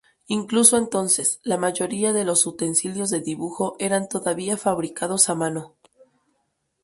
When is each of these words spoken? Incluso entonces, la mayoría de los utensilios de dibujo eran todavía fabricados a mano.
Incluso 0.29 0.77
entonces, 0.77 1.39
la 1.43 1.57
mayoría 1.57 2.11
de 2.11 2.25
los 2.25 2.47
utensilios 2.47 3.11
de 3.11 3.21
dibujo 3.21 3.75
eran 3.77 4.09
todavía 4.09 4.57
fabricados 4.57 5.29
a 5.29 5.35
mano. 5.35 5.75